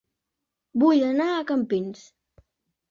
Vull 0.85 1.03
anar 1.11 1.29
a 1.35 1.47
Campins 1.53 2.05